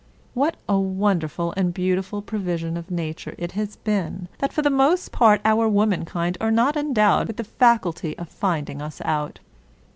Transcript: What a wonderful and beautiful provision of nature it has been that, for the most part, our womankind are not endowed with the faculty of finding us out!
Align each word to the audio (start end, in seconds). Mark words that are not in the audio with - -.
What 0.33 0.55
a 0.67 0.79
wonderful 0.79 1.53
and 1.55 1.75
beautiful 1.75 2.23
provision 2.23 2.75
of 2.75 2.89
nature 2.89 3.35
it 3.37 3.51
has 3.51 3.75
been 3.75 4.29
that, 4.39 4.51
for 4.51 4.63
the 4.63 4.71
most 4.71 5.11
part, 5.11 5.39
our 5.45 5.69
womankind 5.69 6.39
are 6.41 6.49
not 6.49 6.75
endowed 6.75 7.27
with 7.27 7.37
the 7.37 7.43
faculty 7.43 8.17
of 8.17 8.27
finding 8.27 8.81
us 8.81 8.99
out! 9.05 9.37